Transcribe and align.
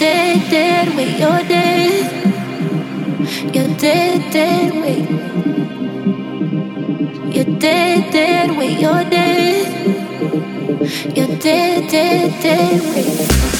dead, 0.00 0.50
dead 0.50 0.96
weight. 0.96 1.18
You're 1.18 1.44
dead. 1.44 2.10
You're 3.54 3.76
dead, 3.76 4.32
dead 4.32 4.72
weight. 4.80 5.10
You're 7.34 7.58
dead, 7.58 8.10
dead 8.10 8.56
weight. 8.56 8.80
You're 8.80 9.04
dead. 9.04 9.66
You're 11.14 11.36
dead, 11.36 11.90
dead, 11.90 12.42
dead 12.42 12.80
weight. 12.94 13.59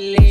Le 0.00 0.27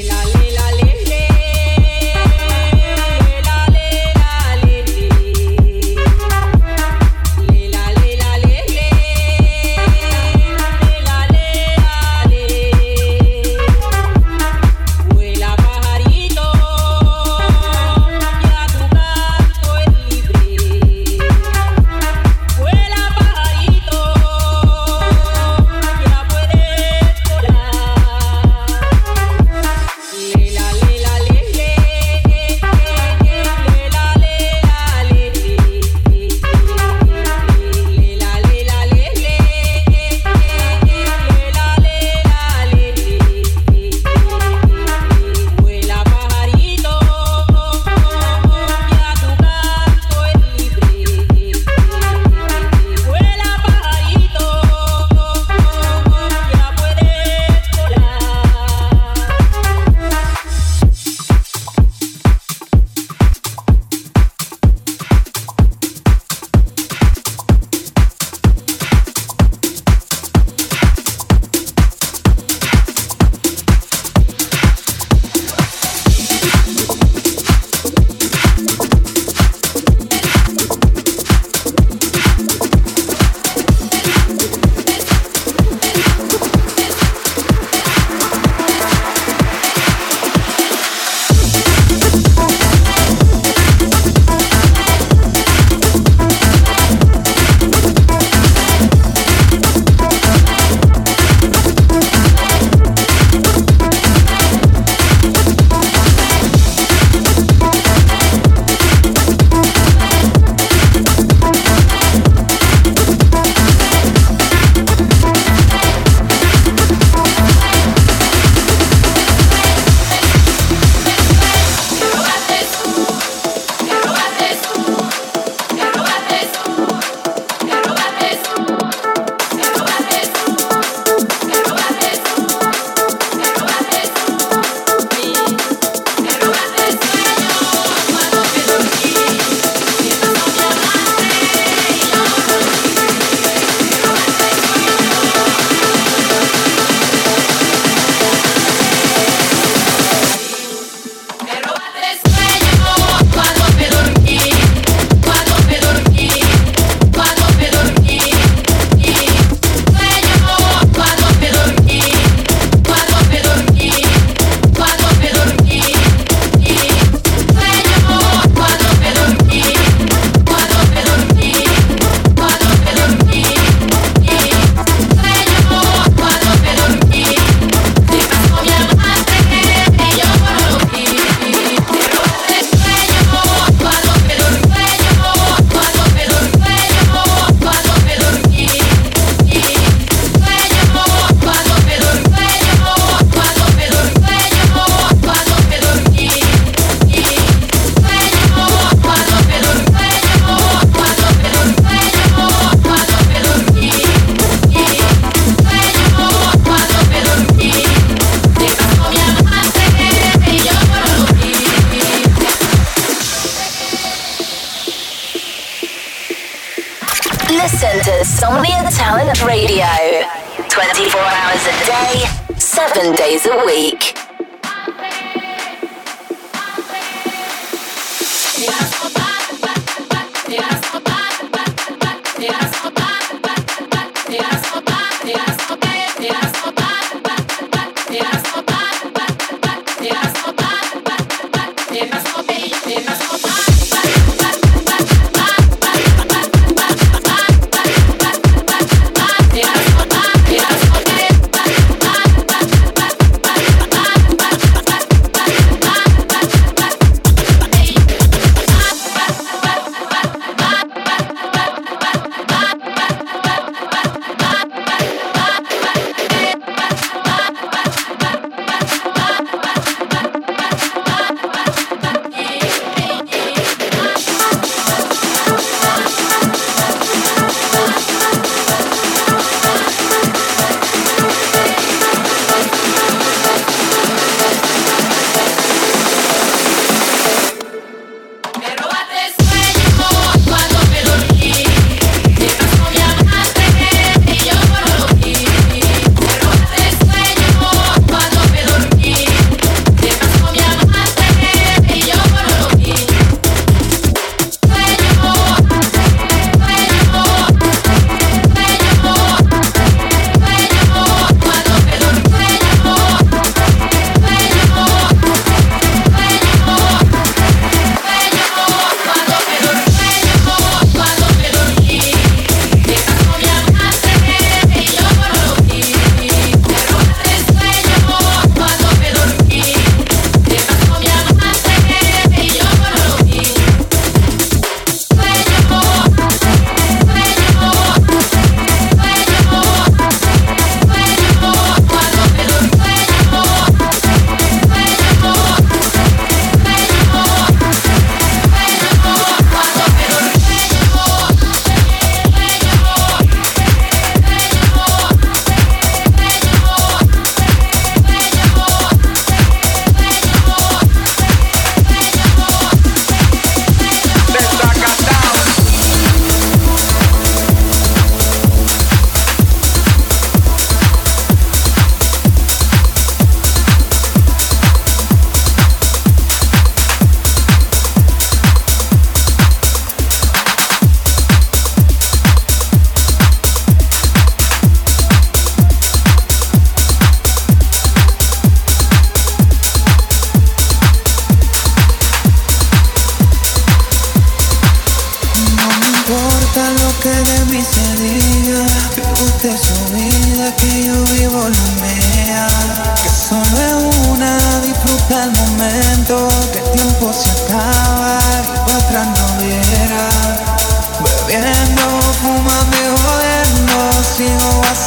7 222.97 223.15
days 223.15 223.45
a 223.45 223.63
week. 223.63 224.26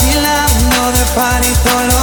Vacilando 0.00 0.92
de 0.92 1.04
parito 1.14 1.99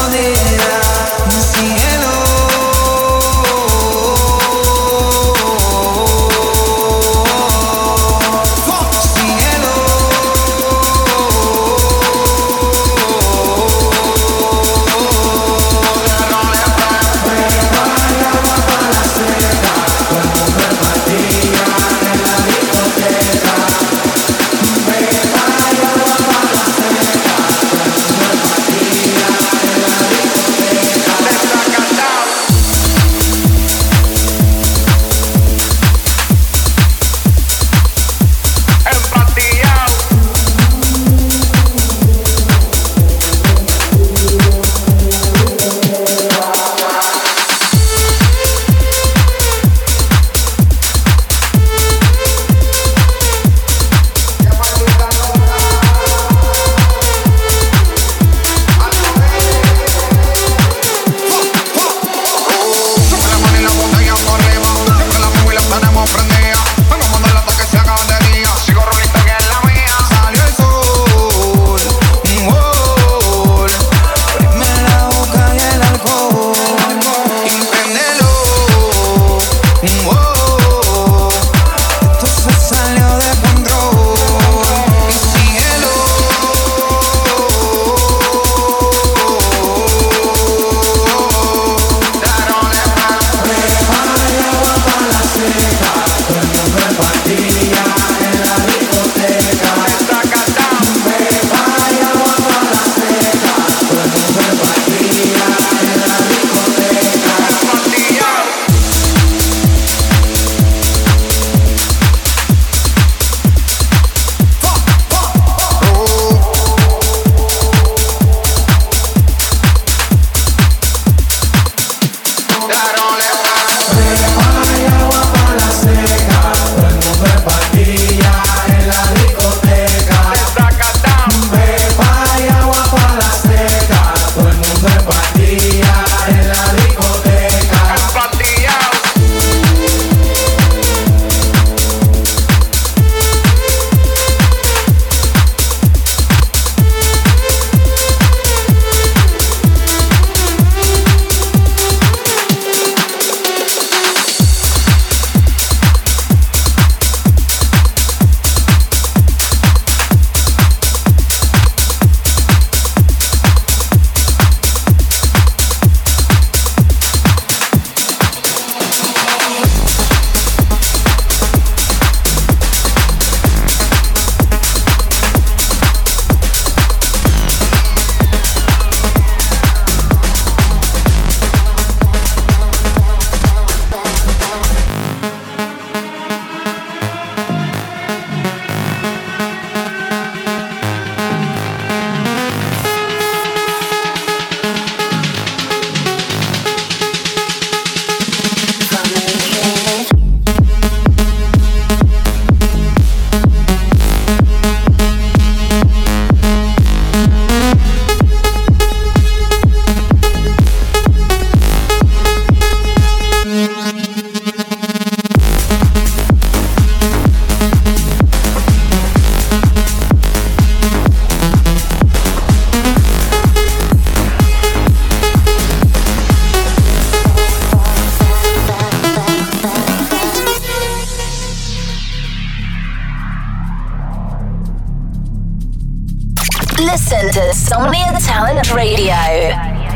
Listen 236.80 237.32
to 237.34 237.40
Somnia 237.56 238.14
Talent 238.24 238.72
Radio 238.72 239.16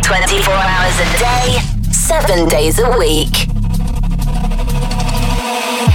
24 0.01 0.51
hours 0.51 0.99
a 0.99 1.05
day, 1.19 1.59
7 1.91 2.49
days 2.49 2.79
a 2.79 2.89
week. 2.97 3.47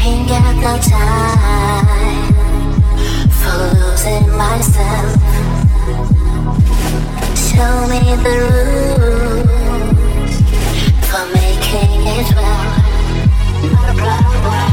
Ain't 0.04 0.28
got 0.28 0.54
no 0.62 0.78
time 0.78 2.32
for 3.28 3.58
losing 3.74 4.30
myself. 4.38 5.18
Show 7.34 7.88
me 7.88 7.98
the 8.22 8.36
rules 8.52 10.34
for 11.10 11.24
making 11.34 12.06
it 12.14 12.28
well. 12.36 12.70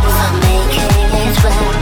For 0.04 0.30
making 0.42 1.10
it 1.18 1.36
well. 1.44 1.73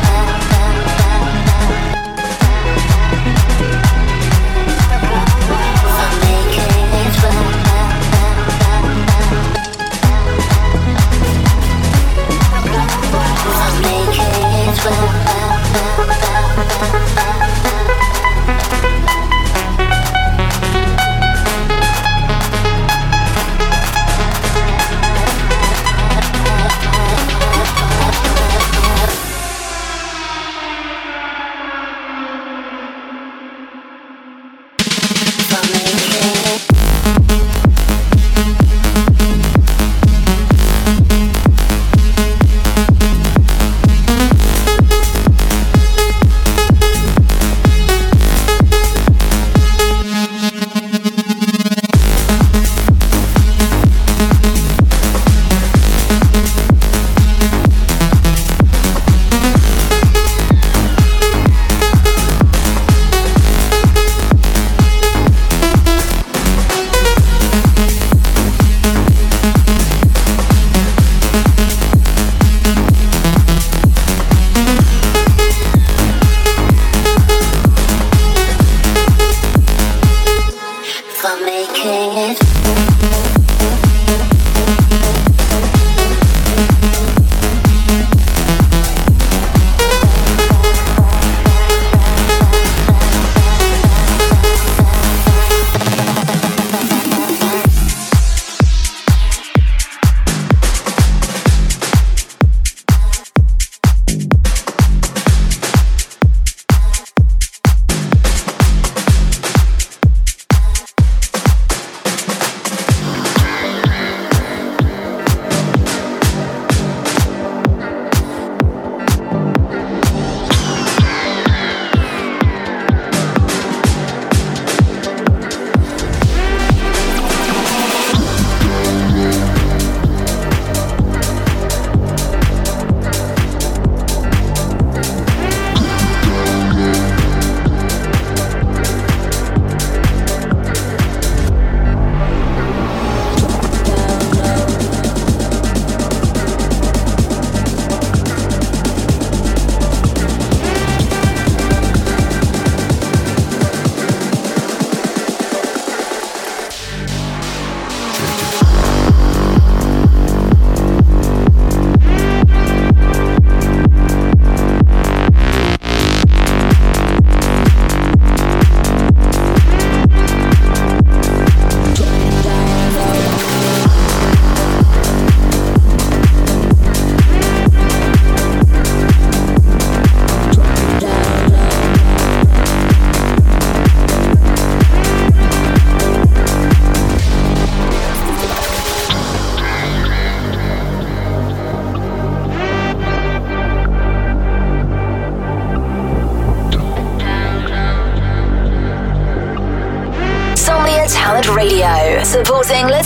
Supporting 14.82 15.22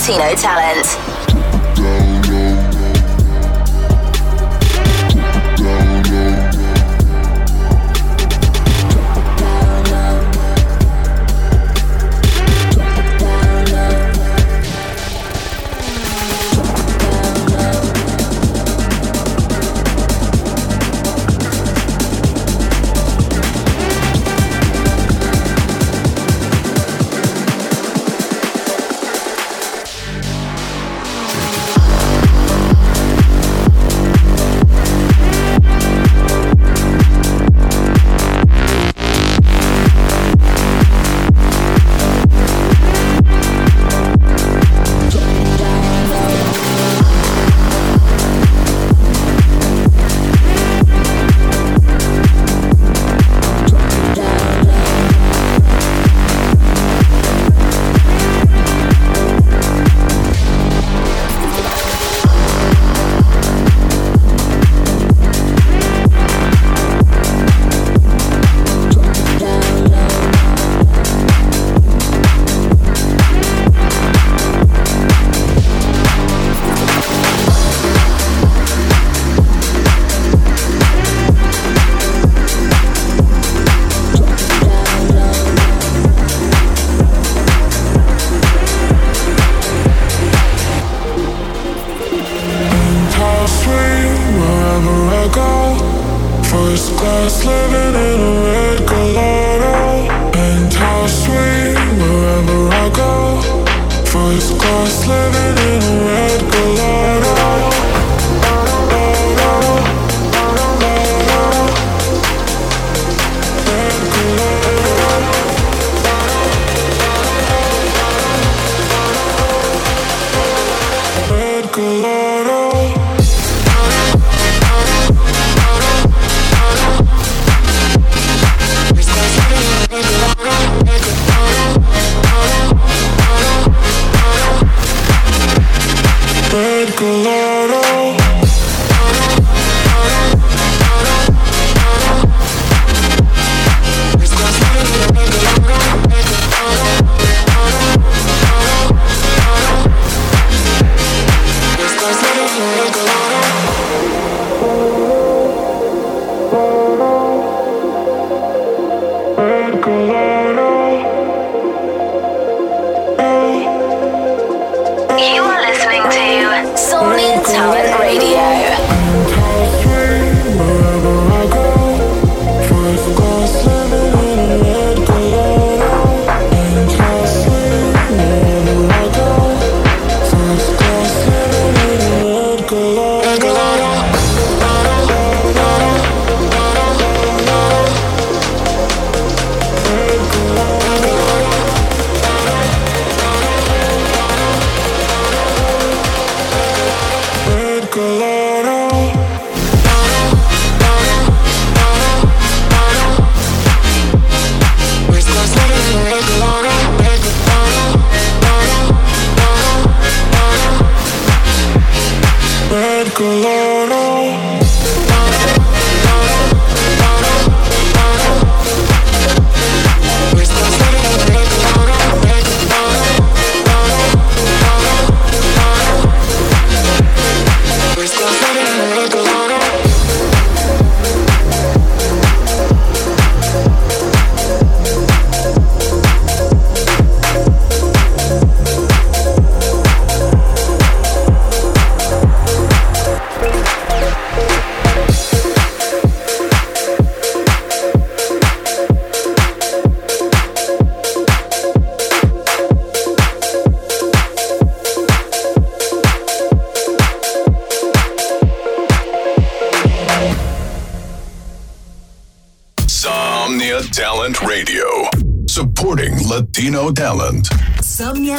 Latino 0.08 0.36
talent. 0.36 0.65